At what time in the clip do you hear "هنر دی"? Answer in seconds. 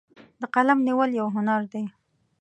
1.35-1.83